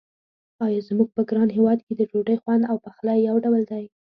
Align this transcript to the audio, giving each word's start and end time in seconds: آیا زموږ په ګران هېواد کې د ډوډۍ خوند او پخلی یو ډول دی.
آیا 0.65 0.79
زموږ 0.89 1.07
په 1.15 1.21
ګران 1.29 1.49
هېواد 1.57 1.79
کې 1.85 1.93
د 1.95 2.01
ډوډۍ 2.09 2.37
خوند 2.41 2.63
او 2.71 2.75
پخلی 2.85 3.17
یو 3.27 3.35
ډول 3.45 3.63
دی. 3.71 3.83